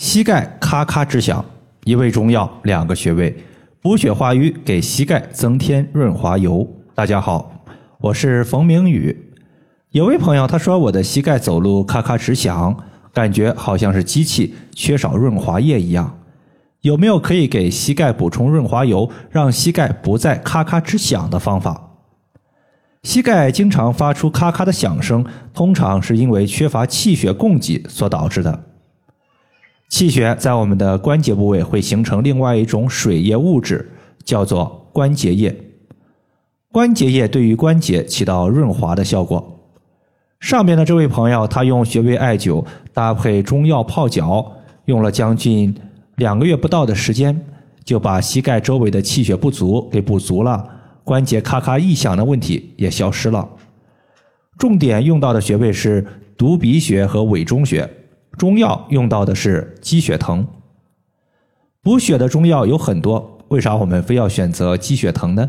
[0.00, 1.44] 膝盖咔咔直响，
[1.84, 3.36] 一味中药，两个穴位，
[3.82, 6.66] 补血化瘀，给膝盖增添润滑油。
[6.94, 7.52] 大家好，
[7.98, 9.14] 我是冯明宇。
[9.90, 12.74] 有位朋友他说我的膝盖走路咔咔直响，
[13.12, 16.18] 感觉好像是机器缺少润滑液一样。
[16.80, 21.90] 有没有可以给膝盖补充润滑油，让膝盖不再咔咔直响的方法？
[23.02, 25.22] 膝盖经常发出咔咔的响声，
[25.52, 28.64] 通常是因为缺乏气血供给所导致的。
[29.90, 33.90] 气血在我们的关节部位会形成另外一种水液物质，
[34.24, 35.54] 叫做关节液。
[36.70, 39.58] 关节液对于关节起到润滑的效果。
[40.38, 42.64] 上面的这位朋友，他用穴位艾灸
[42.94, 44.52] 搭配中药泡脚，
[44.84, 45.74] 用了将近
[46.14, 47.44] 两个月不到的时间，
[47.84, 50.64] 就把膝盖周围的气血不足给补足了，
[51.02, 53.46] 关节咔咔异响的问题也消失了。
[54.56, 56.06] 重点用到的穴位是
[56.38, 57.90] 犊鼻穴和委中穴。
[58.40, 60.46] 中药用到的是鸡血藤，
[61.82, 65.46] 补血的中药有很多，为啥我们非要选择鸡血藤呢？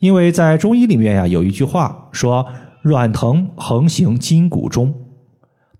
[0.00, 2.44] 因为在中医里面呀，有一句话说
[2.82, 4.92] “软藤横行筋骨中”，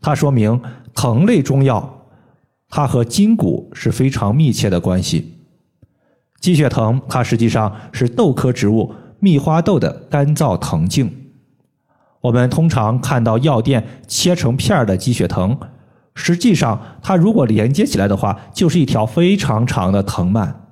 [0.01, 0.63] 它说明
[0.95, 2.07] 藤类中药
[2.69, 5.35] 它和筋骨是非常密切的关系。
[6.41, 11.11] 鸡血藤它实际上是豆科植物蜜花豆的干燥藤茎，
[12.21, 15.59] 我们通常看到药店切成片的鸡血藤。
[16.19, 20.65] 实际上，它如果连接起来的话，就是一条非常长的藤蔓。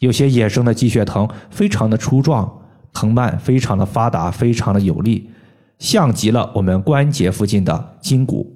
[0.00, 2.60] 有些野生的鸡血藤非常的粗壮，
[2.92, 5.30] 藤蔓非常的发达，非常的有力，
[5.78, 8.54] 像极了我们关节附近的筋骨。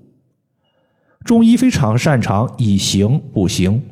[1.25, 3.83] 中医非常擅长以形补形，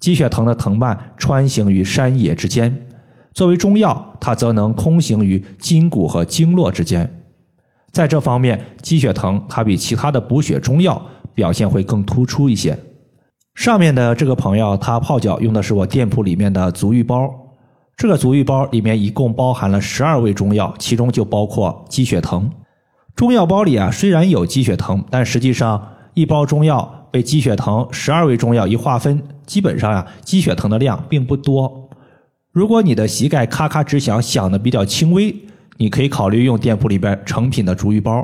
[0.00, 2.86] 鸡血藤的藤蔓穿行于山野之间，
[3.34, 7.22] 作为中药，它则能通行于筋骨和经络之间。
[7.92, 11.10] 在这方面，鸡血藤它比其他的补血中药。
[11.36, 12.76] 表现会更突出一些。
[13.54, 17.30] 上面的这个朋友，他泡脚用的是我店铺里面的足浴包。
[17.96, 22.50] 这个足浴包里面一共包含了十二味中药，其中就包括鸡血藤。
[23.14, 25.82] 中药包里啊，虽然有鸡血藤，但实际上
[26.12, 31.88] 一包中药被鸡血藤十二味中药一划分，基本上呀，鸡血藤的量并不多。
[32.52, 35.34] 如果你的膝盖咔咔直响，响的比较轻微，
[35.78, 38.22] 你可以考虑用店铺里边成品的足浴包。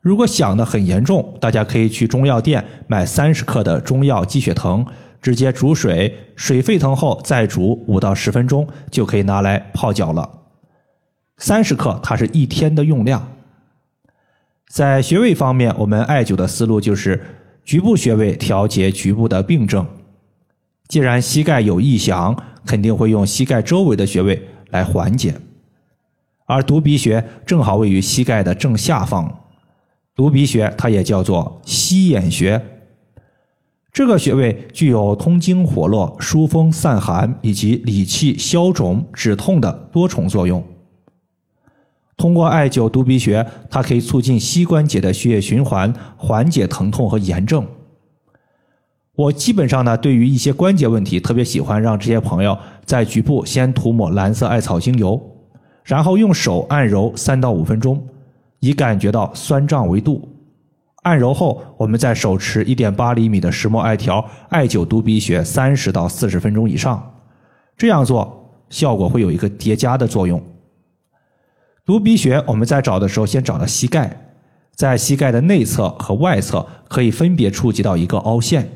[0.00, 4.84] 如果响的很严重，大家可以去中药店买三十克的中药鸡血藤，
[5.20, 10.38] 直接煮水，水沸腾后再煮五到十分钟，就可以拿来泡脚了。
[11.36, 13.36] 三十克，它是一天的用量。
[14.70, 17.22] 在穴位方面，我们艾灸的思路就是
[17.64, 19.86] 局部穴位调节局部的病症。
[20.88, 22.34] 既然膝盖有异响，
[22.64, 25.34] 肯定会用膝盖周围的穴位来缓解，
[26.46, 29.39] 而犊鼻穴正好位于膝盖的正下方。
[30.20, 32.62] 犊鼻穴，它也叫做膝眼穴。
[33.90, 40.62] 这个穴位具有通经活络、疏风散寒以及理气消肿止痛的多重作用。
[42.18, 47.66] 通过艾灸犊鼻穴，它可以促进膝关节的血液循环，缓解疼痛和炎症。
[49.14, 55.18] 我基本上呢，对于一些关节问题，特别喜欢让这些朋友在局部先涂抹蓝色艾草精油，
[55.82, 58.06] 然后用手按揉三到五分钟。
[58.60, 60.28] 以感觉到酸胀为度，
[61.02, 67.14] 按揉后，我们再手持一点八厘米的石墨艾条艾灸犊鼻穴三十到四十分钟以上。
[67.76, 70.42] 这样做效果会有一个叠加的作用。
[71.86, 74.34] 犊鼻穴我们在找的时候，先找到膝盖，
[74.74, 78.70] 在膝盖的内侧和外侧可以分别触及到一个凹陷。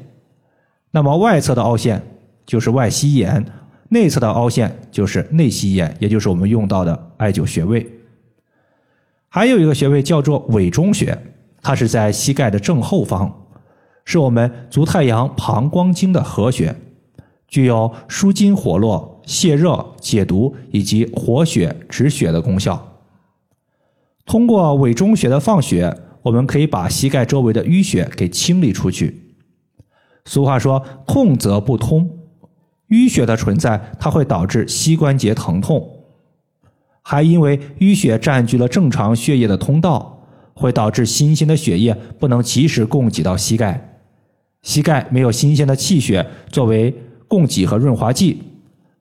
[0.90, 2.02] 那么外侧的凹陷
[2.46, 3.44] 就是外膝眼，
[3.90, 7.86] 内侧的凹陷就是内膝眼，也就是我们用到的艾灸穴位。
[9.34, 11.18] 还有一个穴位叫做委中穴，
[11.60, 13.48] 它是在膝盖的正后方，
[14.04, 16.76] 是我们足太阳膀胱经的合穴，
[17.48, 23.00] 具有舒筋活络、泻热解毒以及活血止血的功效。
[24.24, 29.34] 通过委中穴的放血，我们可以把膝盖周围的淤血给清理出去。
[30.26, 32.08] 俗话说“痛则不通”，
[32.90, 35.93] 淤血的存在，它会导致膝关节疼痛。
[37.06, 44.00] 还因为淤血占据了正常血液的通道，会导致新鲜的血液不能及时供给到膝盖，
[44.62, 46.94] 膝盖没有新鲜的气血作为
[47.28, 48.40] 供给和润滑剂，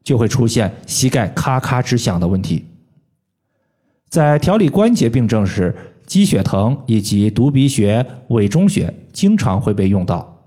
[0.04, 2.66] 就会出现膝盖咔咔直响的问题。
[4.10, 5.74] 在调理关节病症时，
[6.06, 10.44] 鸡血藤以及犊鼻穴、委中穴经常会被用到，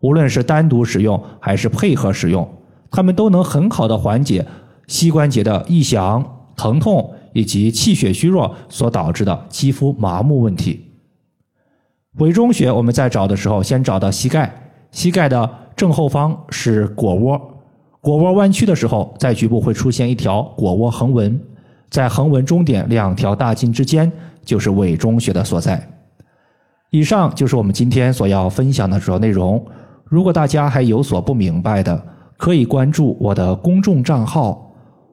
[0.00, 2.48] 无论是单独使用还是配合使用，
[2.90, 4.46] 它们都能很好的缓解
[4.86, 6.32] 膝关节的异响。
[6.66, 10.84] 疼痛以及气血虚弱所导致的肌肤麻木问题。
[12.14, 14.52] 委中穴我们在找的时候，先找到膝盖，
[14.90, 17.40] 膝盖的正后方是腘窝，
[18.02, 21.40] 腘窝弯曲的时候，在局部会出现一条腘窝横纹，
[21.88, 24.10] 在横纹中点两条大筋之间
[24.44, 25.80] 就是委中穴的所在。
[26.90, 29.64] 以上就是我们今天所要分享的主要内容。
[30.04, 32.02] 如果大家还有所不明白的，
[32.36, 34.65] 可以关注我的公众账号“